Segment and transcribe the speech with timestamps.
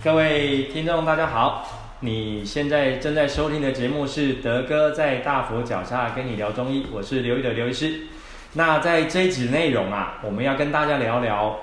[0.00, 1.64] 各位听众，大家好！
[2.00, 8.00] 你现在正在收听的节目是德哥在大佛脚下跟你聊中医，我是刘玉的刘医师。
[8.54, 11.56] 那在这一集内容啊，我们要跟大家聊聊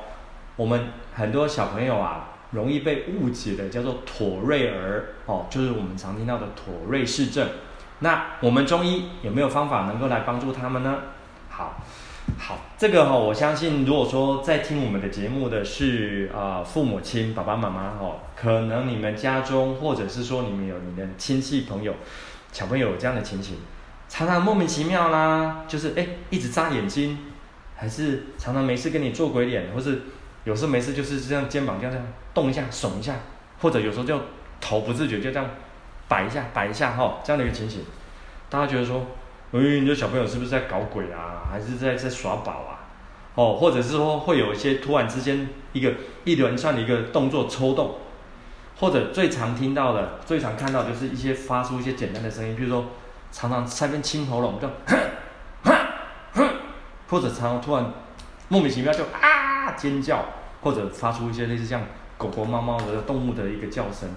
[0.55, 7.47] 我们很多小朋友啊容易被误解的叫做妥瑞儿哦，就是我们常听到的妥瑞氏症。
[7.99, 10.99] 那我们中医有没有方法能够来帮助他们呢？
[11.49, 11.83] 好。
[12.37, 21.93] 好，这个哈、哦，我相信，如果说在听我们的节目的是啊、父母亲、爸爸妈妈哈、哦，可能你们家中或者是说你们有你的亲戚朋友、
[22.51, 23.57] 小朋友有这样的情形，
[24.07, 27.17] 常常莫名其妙啦，就是哎一直眨眼睛，
[27.75, 30.01] 还是常常没事跟你做鬼脸，或是
[30.45, 33.15] 有时候没事就是这样肩膀这样这样动一下、耸一下，
[33.61, 34.19] 或者有时候就
[34.61, 35.49] 头不自觉就这样
[36.07, 37.83] 摆一下、摆一下哈、哦，这样的一个情形，
[38.49, 39.05] 大家觉得说。
[39.51, 41.41] 哎，你这小朋友是不是在搞鬼啊？
[41.51, 42.85] 还是在在耍宝啊？
[43.33, 47.95] 哦，或者是说会有一些突然之间一个一连串的一个动作抽动，
[48.77, 52.85] 或者最常听到的、最常看到就是一些发出一些简单的声音，比如说
[53.31, 54.99] 常常在边清喉咙，就哼
[55.63, 55.75] 哼
[56.33, 56.49] 哼，
[57.09, 57.91] 或者常常突然
[58.49, 60.25] 莫名其妙就啊尖叫，
[60.61, 61.81] 或者发出一些类似像
[62.17, 64.09] 狗狗、猫猫的动物的一个叫声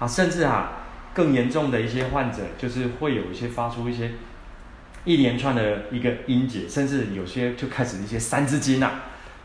[0.00, 0.72] 啊，甚至啊
[1.14, 4.10] 更严重的一些患者就是会有一些发出一些。
[5.06, 9.04] 一连串的一个音节，甚至有些就开始一些三字经啊，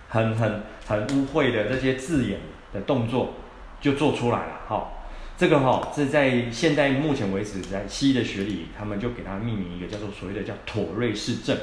[0.10, 2.40] 很很很污秽的这些字眼
[2.74, 3.36] 的动作
[3.80, 4.62] 就做出来了。
[4.68, 4.92] 哈，
[5.38, 11.56] 这个哈是在现代目前为止，在西医的学里，他们就给它命名一个叫做所谓的叫妥瑞氏症。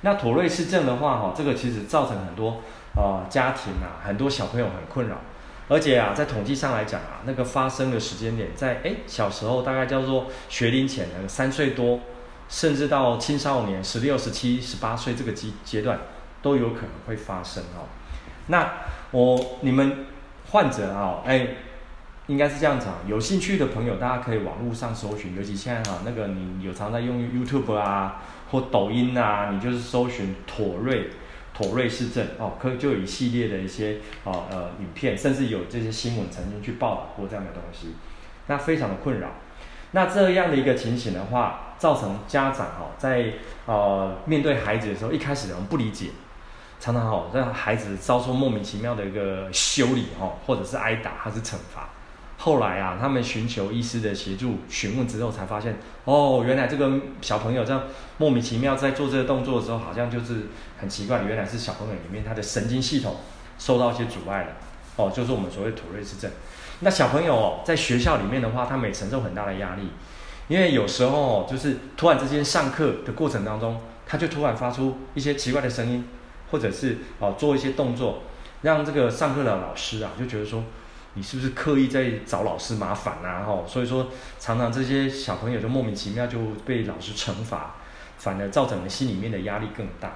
[0.00, 2.62] 那妥瑞氏症的话，哈，这个其实造成很多
[2.96, 5.16] 呃家庭啊，很多小朋友很困扰，
[5.68, 12.00] 而且啊，在统计上来讲啊，那个发生的时间点在诶小时候，大概叫做学龄前的三岁多。
[12.50, 16.00] 甚至到青少年十六、十七、十八岁这个阶阶段，
[16.42, 17.86] 都有可能会发生哦。
[18.48, 18.72] 那
[19.12, 20.06] 我你们
[20.50, 21.46] 患者啊，哎，
[22.26, 22.96] 应该是这样子啊。
[23.06, 31.10] 有兴趣的朋友，大家可以网络上搜寻，尤其现在哈，那个你有常在用 YouTube 啊或抖音啊，你就是搜寻妥瑞
[31.54, 37.94] 妥瑞氏症哦，可就有一系列的一些哦呃影片，甚至有这些新闻曾经去报道过这样的东西，
[38.48, 39.28] 那非常的困扰。
[39.92, 43.32] 那这样的一个情形的话，造成家长哈在
[43.66, 46.10] 呃面对孩子的时候，一开始可能不理解，
[46.78, 51.88] 常常哈让孩子遭受莫名其妙的一个修理哈，或者是挨打还是惩罚。
[52.38, 57.82] 后来啊，他们寻求医师的协助询问之后，才发现哦，原来这个小朋友这样
[58.16, 60.46] 莫名其妙在做这个动作的时候，好像就是
[60.78, 63.16] 很奇怪，原来是小朋友里面他的神经系统
[63.58, 64.52] 受到一些阻碍了
[64.96, 66.30] 哦，就是我们所谓妥瑞氏症。
[66.82, 69.90] 那小朋友哦，在学校里面的话，他们也承受很大的压力，
[70.48, 76.08] 因为有时候，就是突然之间上课的过程当中，他就突然发出一些奇怪的声音，
[76.50, 78.22] 或者是哦做一些动作，
[78.62, 80.64] 让这个上课的老师啊就觉得说，
[81.14, 83.44] 你是不是刻意在找老师麻烦啊？
[83.44, 84.08] 哈，所以说
[84.38, 87.74] 常常这些小朋友就莫名其妙就被老师惩罚，
[88.16, 90.14] 反而造成了心里面的压力更大。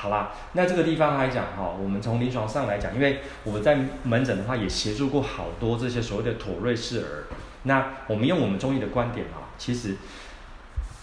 [0.00, 7.24] 好啦，那这个地方来讲哈，我们从临床上来讲，因为我们在门诊的话也协助过好多这些所谓的妥瑞氏儿。
[7.64, 9.96] 那我们用我们中医的观点哈，其实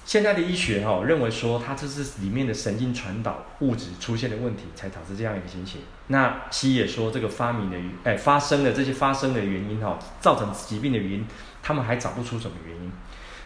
[0.06, 5.82] 现在的医学哈认为说，它这是里面的神经传导物质出现的问题，才导致这样一个情形。
[6.08, 11.28] 那西医也说这个发明的哎发生的这些发生的原因哈，造成疾病的原因，
[11.62, 12.90] 他们还找不出什么原因。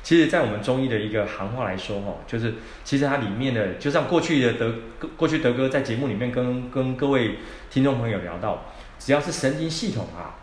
[0.09, 4.73] 其实，在我们中医的一个行话来说，哈，就是其实它里面的，就像过去的德
[5.15, 7.37] 过去德哥在节目里面跟跟各位
[7.69, 8.65] 听众朋友聊到，
[8.97, 10.33] 只要是神经系统啊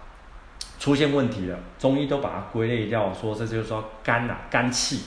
[0.78, 5.00] 出现问题了，中医都把它归类掉，说这就是说肝啊肝气。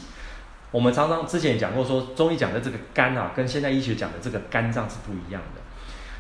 [0.72, 5.62] 我们常常之前讲过说，中医讲的这个肝啊，跟现代医学讲的这个肝脏是不一样的。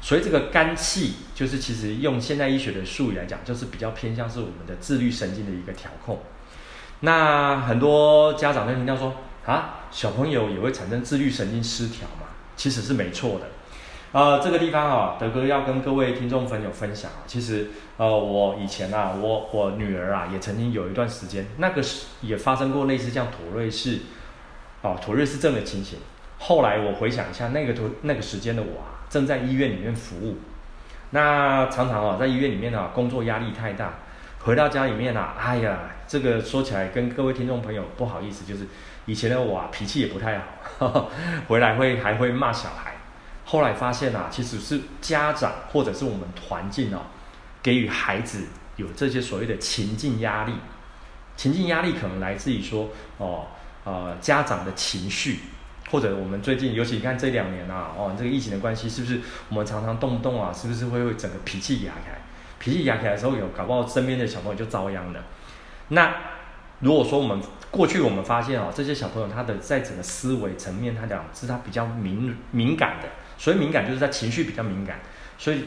[0.02, 6.22] 所以这个肝气，就是其实用现代医学的术语来讲，就是比较偏向是我们的自律神经的一个调控。
[7.02, 9.14] 那很多家长就听到说
[9.46, 12.28] 啊，小朋友也会产生自律神经失调嘛？
[12.56, 13.48] 其实是没错的。
[14.12, 24.00] 呃，这个地方啊，德哥要跟各位听众朋友分享，其实呃，我以前啊，我我女儿啊，也曾经有一段时间，那个是也发生过类似像妥瑞氏
[24.82, 26.00] 啊妥瑞氏症的情形。
[26.40, 30.38] 后来我回想一下，那个时那个时间的我啊，正在医院里面服务，
[31.12, 33.94] 那常常啊，在医院里面啊，工作压力太大。
[34.40, 38.66] 回到家里面啊，哎呀，这个说起来跟各位听众朋友不好意思，就是
[39.06, 40.46] 以前的我啊，脾气也不太好，
[40.80, 41.10] 呵呵，
[41.48, 42.94] 回来会还会骂小孩。
[43.46, 47.02] 后来发现啊，其实是家长或者是我们环境哦，
[47.62, 48.46] 给予孩子
[48.78, 50.54] 有这些所谓的情境压力。
[51.36, 53.48] 情境压力可能来自于说哦，
[53.84, 55.40] 呃，家长的情绪，
[55.92, 59.20] 或者我们最近尤其你看这两年啊，哦，这个疫情的关系，是不是
[59.50, 62.18] 我们常常动不动啊，是不是会会整个脾气压开？
[62.60, 65.24] 脾气痒起来的时候，有搞不好身边的小朋友就遭殃了。
[65.88, 66.14] 那
[66.82, 67.42] 如果说我们
[67.72, 75.00] 过去我们发现哦，这些小朋友他的在整个思维层面，他讲是他比较敏敏感的，所以敏感就是他情绪比较敏感，
[75.38, 75.66] 所以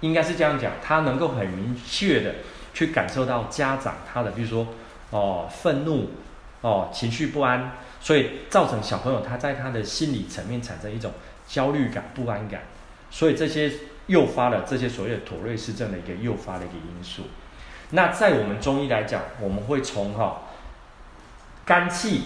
[0.00, 2.34] 应该是这样讲，他能够很明确的
[2.72, 4.68] 去感受到家长他的，比如说
[5.10, 6.10] 哦愤怒
[6.60, 11.12] 哦情绪不安，所以造成小朋友他在他的心理层面产生一种
[11.46, 12.62] 焦虑感、不安感，
[13.10, 13.70] 所以这些
[14.06, 17.22] 诱发了这些所谓的妥瑞氏症的一个诱发的一个因素。
[17.90, 20.42] 那在我们中医来讲，我们会从哈、
[21.64, 22.22] 肝气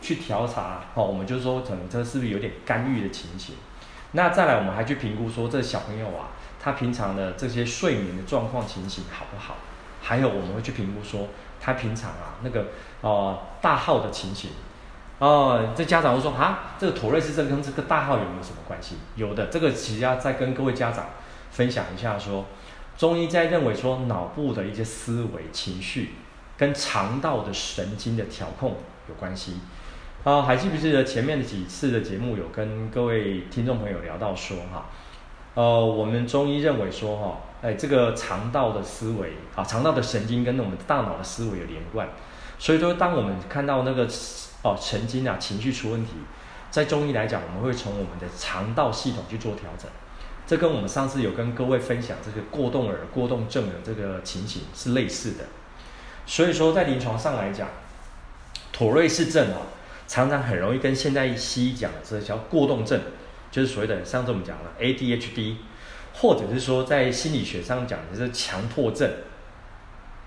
[0.00, 3.56] 去调查，哈、哦，我们就说可能这是不是有点肝郁的情形？
[4.12, 6.28] 那再来，我们还去评估说这小朋友啊，
[6.60, 9.56] 他平常的这些睡眠的状况情形好不好？
[10.00, 11.28] 还有我们会去评估说
[11.60, 12.68] 他平常啊那个
[13.00, 14.50] 哦、大号的情形。
[15.18, 18.96] 哦，这家长会说啊，这个妥瑞氏症跟这个大号有没有什么关系？
[19.16, 21.06] 有的，这个其实要再跟各位家长
[21.50, 22.44] 分享一下说，
[22.96, 26.14] 中医在认为说脑部的一些思维情绪
[26.56, 28.76] 跟肠道的神经的调控
[29.08, 29.60] 有关系。
[30.24, 34.86] 啊、还记不记得前面的几次的节目有跟各位听众朋友聊到说哈，
[35.54, 42.08] 呃，我们中医认为说哈，哎，这个肠道的思维啊，肠道的神经跟我们大脑的思维有连贯，
[42.58, 44.08] 所以说当我们看到那个。
[44.60, 46.14] 哦，神经啊，情绪出问题，
[46.68, 49.88] 在中医来讲，我们会从我们的肠道系统去做调整。
[50.48, 55.44] 这跟我们上次有跟各位分享这个过动儿、过动症的这个情形是类似的。
[56.24, 57.68] 所以说，在临床上来讲，
[58.72, 59.60] 妥瑞氏症啊，
[60.06, 62.98] 常常很容易跟现在西医讲的这叫过动症，
[63.50, 65.56] 就是所谓的上次我们讲了 ADHD，
[66.14, 69.10] 或者是说在心理学上讲的是强迫症，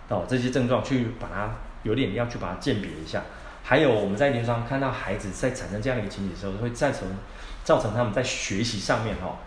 [0.09, 3.23] 哦，这些症状去把它有点要去把它鉴别一下。
[3.63, 7.07] 还有我们在临床上看到孩子在产生这样一个情景的时候，会造成
[7.63, 9.39] 造成他们在学习上面哈，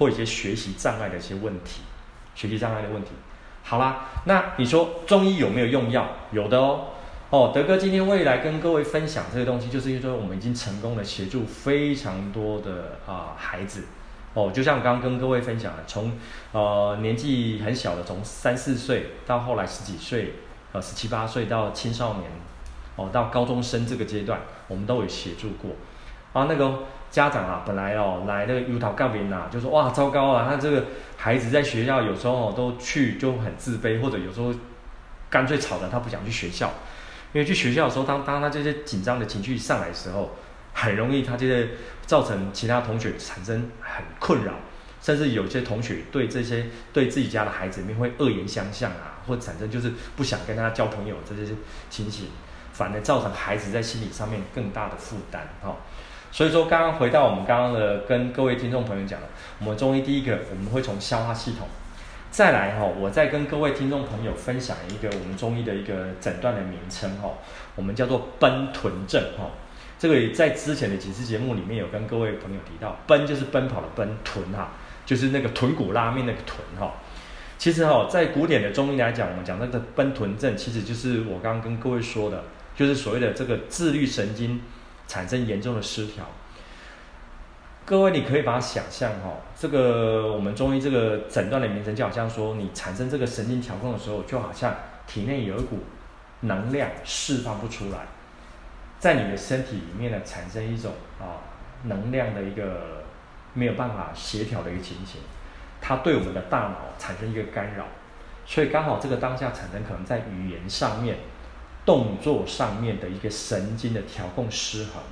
[0.00, 1.82] 或一些学习障碍的一些问题，
[2.34, 3.10] 学习障碍的问题。
[3.62, 6.08] 好啦，那你说中医有没有用药？
[6.32, 6.86] 有的哦。
[7.28, 13.84] 哦，德哥今天未来跟各位分享这个东西，就是因为说我们已经成功的协助非常多的啊孩子
[14.32, 16.12] 哦，就像我刚刚跟各位分享的，从
[16.52, 20.36] 呃年纪很小的，从三四岁到后来十几岁，
[20.72, 22.30] 呃十七八岁到青少年。
[22.96, 25.70] 哦，到高中生这个阶段，我们都有协助过。
[26.32, 26.80] 啊，那个
[27.10, 30.84] 家长啊，本来哦来那个油桃杠边呐，就说哇糟糕啊，他这个
[31.16, 34.54] 孩子在学校有时候都去就很自卑，或者有时候
[35.28, 36.72] 干脆吵得他不想去学校。
[37.32, 40.36] 因为去学校的时候，当当他这些紧张的情绪上来的时候，
[40.72, 41.68] 很容易他这些
[42.06, 44.52] 造成其他同学产生很困扰，
[45.00, 51.52] 甚至有些同学对这些对自己家的孩子面会恶言相向啊，或产生就是不想跟他交朋友这些
[51.88, 52.28] 情形。
[52.72, 55.76] 反而造成孩子在心理上面更大的负担，哈。
[56.32, 59.26] 所以说，刚刚回到我们刚刚的跟各位听众朋友讲了，
[59.58, 61.66] 我们中医第一个我们会从消化系统，
[62.30, 67.30] 再来哈，我再跟各位听众朋友分享一个我们中医的一个诊断的名称哈，
[67.74, 69.50] 我们叫做奔豚症哈。
[69.98, 74.70] 这个在之前的几次节目里面有跟各位朋友提到，奔就是奔跑的奔，豚哈
[75.04, 76.94] 就是那个豚骨拉面那个豚哈。
[77.58, 82.44] 其实哈，在古典的中医来讲，我们讲那个奔豚症，其实就是我刚刚跟各位说的。
[82.76, 84.58] 就是所谓的这个自律神经
[85.10, 86.24] 产生严重的失调。
[87.84, 94.72] 各位，你可以把它想象哈，这个我们中医这个诊断的名称，就好像说你产生这个神经调控的时候，就好像
[95.08, 95.80] 体内有一股
[96.42, 98.06] 能量释放不出来，
[99.00, 101.42] 在你的身体里面呢，产生一种啊
[101.82, 103.02] 能量的一个
[103.52, 105.20] 没有办法协调的一个情形，
[105.80, 107.84] 它对我们的大脑产生一个干扰，
[108.46, 111.16] 所以刚好这个当下产生可能在语言上面。
[111.90, 115.02] 动作上面的一个神经的调控失衡，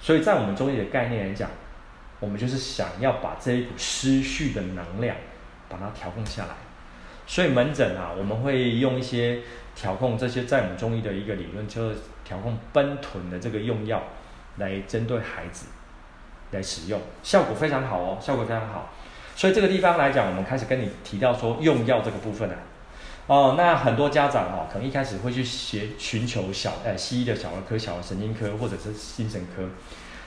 [0.00, 1.50] 所以在我们中医的概念来讲，
[2.20, 5.14] 我们就是想要把这一股失序的能量，
[5.68, 6.54] 把它调控下来。
[7.26, 9.40] 所以门诊啊，我们会用一些
[9.76, 14.02] 调控这些在我们中医的一个理论，就是调控奔豚的这个用药，
[14.56, 15.66] 来针对孩子
[16.52, 18.90] 来使用，效果非常好哦，效果非常好。
[19.36, 22.56] 所以这个地方来讲，我们开始跟你提到说用药这个部分啊。
[23.26, 29.66] 哦，那很多家长哦，可能一开始会去学寻求小呃西医的小儿科、小儿神经科或者是精神科。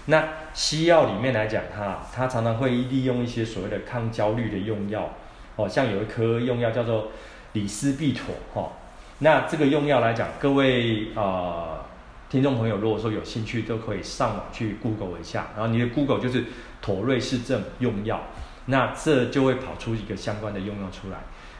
[0.05, 5.13] 那西药里面来讲，它它常常会利用一些所谓的抗焦虑的用药，
[5.57, 7.11] 哦，像有一颗用药叫做
[7.53, 8.71] 李斯必妥哈、哦。
[9.19, 11.83] 那这个用药来讲，各位、呃、
[12.29, 16.45] 听众朋友，如果说有兴趣，都可以上网去 Google 一下，然后你的 Google 就是
[16.81, 18.21] 妥瑞氏症用药，
[18.65, 21.17] 那这就会跑出一个相关的用药出来。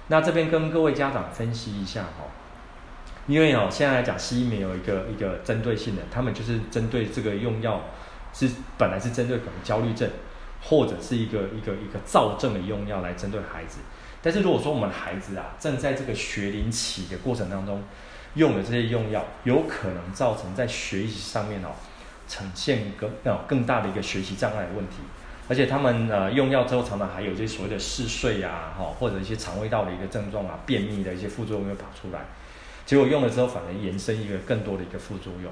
[0.09, 2.25] 那这边跟各位家长分析一下哈，
[3.27, 7.81] 因为哦，现在来讲西医没有一个一个针对性的，他们就是针对这个用药
[8.33, 10.09] 是本来是针对可能焦虑症，
[10.61, 13.79] 或者是一个一个一个躁症的用药来针对孩子。
[14.21, 17.83] 但是如果说我们孩子啊正在这个学龄期的过程当中
[18.35, 21.69] 用的这些用药，有可能造成在学习上面哦
[22.27, 24.97] 呈现更呃更大的一个学习障碍的问题。
[25.49, 32.25] 而且他们呃用药之后，常常还有这些所谓的嗜睡啊，哈，或者一些肠胃道的一个症状啊，便秘的一些副作用会跑出来。
[32.85, 35.49] 结果用了之后，反而延伸一个更多的一个副作用。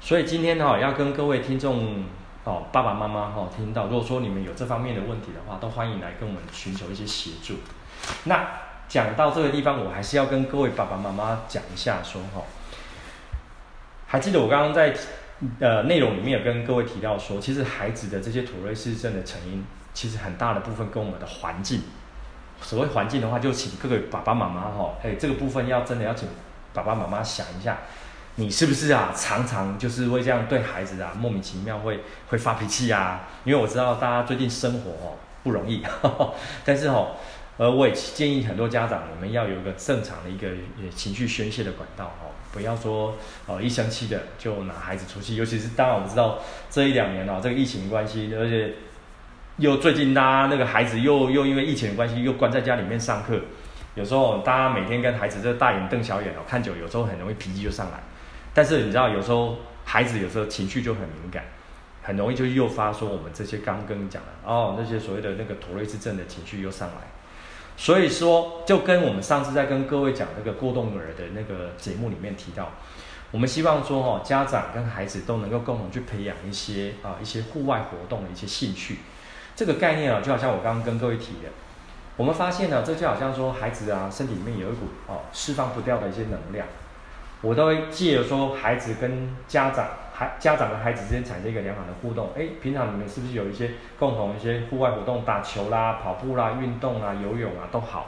[0.00, 2.04] 所以今天哈，要跟各位听众
[2.42, 7.54] 哦，爸爸妈妈哈，听到，如果说你们有这方面的问题的话，都欢迎来跟我们寻求一些协助。
[8.24, 8.48] 那
[8.88, 12.42] 讲到这个地方，我还是要跟各位爸爸妈妈讲一下，说哈，
[14.08, 14.92] 还记得我刚刚在。
[15.58, 21.82] 呃，内容里面有跟各位提到说，其实孩子的这些土瑞氏症的成因，其实很大的部分跟我们的环境。
[22.60, 26.28] 所谓环境的话，就请各位爸爸妈妈哈，哎，这个部分要真的要请
[26.74, 27.78] 爸爸妈妈想一下，
[28.34, 33.22] 你是不是啊，常常就是会这样对孩子啊，莫名其妙会会发脾气啊？
[33.44, 36.34] 因为我知道大家最近生活哦不容易， 呵呵
[36.66, 37.12] 但是哦，
[37.56, 40.48] 呃，我也建议很多家长，我们要有一个正常的一个
[40.94, 42.32] 情绪宣泄的管道哦。
[42.52, 43.14] 不要说
[43.46, 46.38] 呃一生气的就拿孩子出气，尤其是当然我们知道
[46.68, 48.74] 这一两年啊，这个疫情关系，而且
[49.58, 53.38] 又最近大家那个孩子又又因为疫情的关系又关在家里面上课，
[53.94, 58.00] 有时候大家每天跟孩子这大眼瞪小眼哦，看久有时候很容易脾气就上来。
[58.52, 61.44] 但是你知道有时候孩子有时候情绪就很敏感，
[62.02, 67.19] 很容易就诱发说我们这些刚跟你讲的哦那些所谓的那个妥瑞氏症的情绪又上来。
[67.80, 72.72] 所以说，就跟我们上次在跟各位讲那个过动儿的那个节目里面提到，
[73.30, 78.98] 我们希望说哈，家长跟孩子都能够共同去培养一些啊一些户外活动的一些兴趣。
[79.56, 81.48] 这个概念啊，就好像我刚刚跟各位提的，
[82.18, 86.66] 我们发现呢，这就好像说孩子啊身体里面有一股哦释放不掉的一些能量，
[87.40, 89.88] 我都会借由说孩子跟家长。
[90.20, 98.06] 孩家长跟孩子之间产生一个良好的互动，哎，平常你们是不是有一些共同一些户外活动，打球啦、跑步啦、运动啦、游泳啊都好，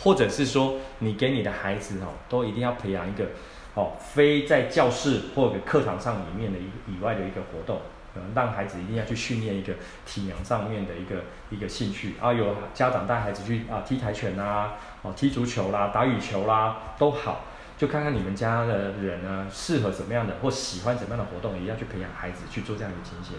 [0.00, 3.26] 或者是说你给你的孩子哦，都一定要培养一个
[3.74, 7.80] 哦，非在教室或者课堂上里面的一以外的一个活动，
[8.16, 9.72] 嗯，让孩子一定要去训练一个
[10.04, 12.16] 体能上面的一个一个兴趣。
[12.20, 17.42] 啊，有家长带孩子去啊踢跆拳啦，哦踢足球啦、打羽球啦都好。
[17.82, 23.34] 就看看你们家的人呢，适合什么样的或喜欢什么样的活动，也要去培养孩子去做这样的情形。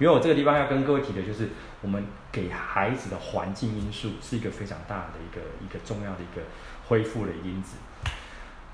[0.00, 1.50] 因为我这个地方要跟各位提的就是，
[1.82, 6.42] 我们给孩子的环境因素是一个非常大的一个一个重要的一个
[6.88, 7.76] 恢复的因子。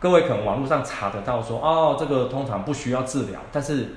[0.01, 3.89] 各位可能网络上查得到说，哦，这个通常不需要治疗，但是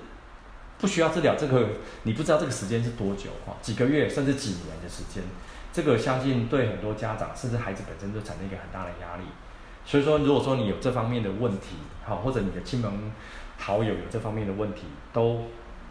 [0.80, 1.70] 不需要治疗，这个
[2.04, 5.24] 你不知道这个时间是多久哈，几个月甚至几年的时间，
[5.72, 9.24] 这个相信对很多家长甚至孩子本身都产生一个很大的压力。
[9.86, 13.12] 所以说，如果说你有这方面的问题，好，或者你的亲朋
[13.58, 14.82] 好友有这方面的问题，
[15.14, 15.44] 都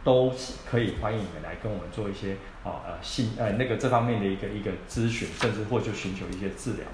[0.03, 0.33] 都
[0.69, 2.33] 可以欢迎你们来跟我们做一些
[2.65, 6.87] 啊呃信呃那个这方面的一个一个咨询，甚至或者寻求一些治疗。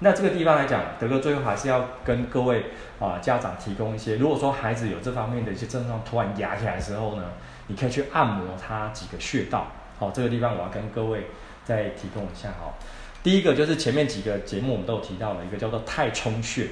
[0.00, 2.64] 那这个地方来讲，德哥最后还是要跟各位
[2.98, 7.24] 啊家长提供一些，如果说孩子有这方面的一些症状突然压起来的时候呢，
[7.68, 9.68] 你可以去按摩他几个穴道。
[9.98, 11.28] 好，这个地方我要跟各位
[11.64, 12.74] 再提供一下哈。
[13.22, 16.66] 第一个就是前面几个节目我们都有提到了一个叫做太冲穴，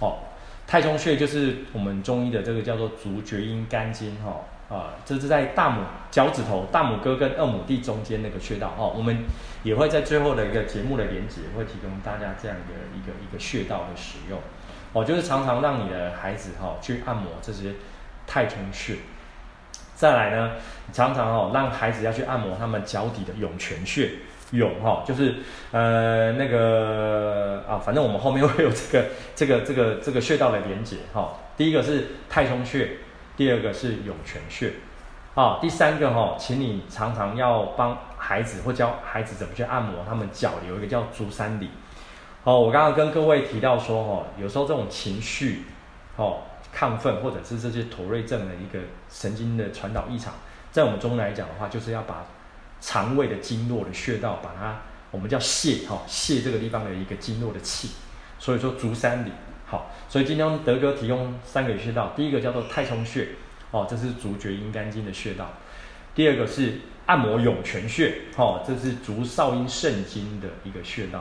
[0.00, 0.18] 哦，
[0.66, 5.78] 太冲穴就是我们中医的这个叫做足厥阴肝经，哈、哦，啊，这是在大拇
[6.10, 9.24] 脚趾头、大拇哥跟二拇弟中间那个穴道，哦，我们
[9.62, 14.38] 也会在最后的一个节目的连接会提供大家这样的一个一个穴道的使用，
[14.92, 17.72] 哦，就是常常让你的孩子哈、去按摩这些
[18.26, 18.96] 太冲穴，
[19.94, 20.52] 再来呢，
[20.92, 24.10] 常常哦让孩子要去按摩他们脚底的涌泉穴。
[24.54, 25.34] 涌哈，就是
[25.72, 31.34] 呃那个啊，反正我们后面会有这个这个这个这个穴道的连接哈。
[31.56, 32.98] 第一个是太冲穴，
[33.36, 34.72] 第二个是涌泉穴，
[35.34, 41.70] 啊，第三个哈，请你常常要帮孩子或教孩子怎么去按摩他们脚有一个叫足三里。
[42.44, 45.64] 哦，我刚刚跟各位提到说哈，有时候这种情绪
[46.16, 46.38] 哦
[46.76, 50.32] 亢奋或者是这些妥瑞症的一个神经的传导异常，
[50.70, 52.24] 在我们中医来讲的话，就是要把。
[52.86, 57.92] 肠胃的经络的穴道，把它我们叫泻哈，泻这个地方的一个经络的气，
[58.38, 59.30] 所以说足三里
[59.66, 63.28] 好，所以今天德哥提供三个穴道，第一个叫做太冲穴
[63.70, 65.46] 哦，这是足厥阴肝经的穴道；
[66.14, 71.20] 第二个是按摩涌泉穴哦，这是足少阴肾经的一个穴道；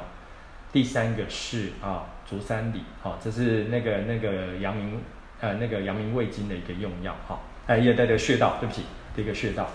[0.74, 5.00] 第三个是啊足三里好，这是那个那个阳明
[5.40, 8.84] 呃那个阳明胃经的一个用药哈，哎也带的穴道，对不起，
[9.16, 9.70] 这个穴道。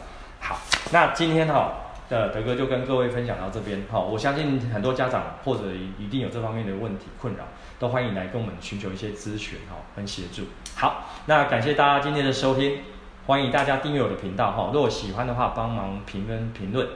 [0.90, 1.72] 那今天哈，
[2.08, 3.98] 的，德哥就跟各位分享到这边哈。
[3.98, 5.64] 我相信很多家长或者
[5.98, 7.44] 一定有这方面的问题困扰，
[7.78, 10.44] 都欢迎来跟我们寻求一些咨询哈，跟协助。
[10.76, 12.78] 好，那感谢大家今天的收听，
[13.26, 14.70] 欢迎大家订阅我的频道哈。
[14.72, 16.88] 如果喜欢的话，帮忙评分评论。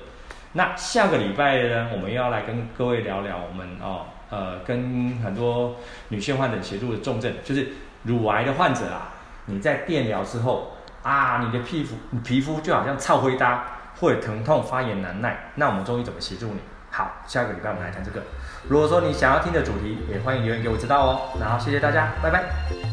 [0.55, 5.77] 那下个礼拜呢，我们要来跟各位聊聊我们哦，呃，跟很多
[6.09, 7.73] 女性患者协助的重症，就是
[8.05, 9.13] 乳癌的患者啊，
[9.45, 10.73] 你在电疗之后
[11.03, 13.65] 啊，你的皮肤皮肤就好像臭灰搭，
[14.02, 16.59] 或者疼痛发炎难耐，那我们中医怎么协助你？
[16.90, 18.21] 好，下个礼拜我们来谈这个。
[18.68, 21.21] 如果说你想要听的主题，也欢迎留言给我知道哦。
[21.40, 22.92] 然后谢谢大家，拜拜。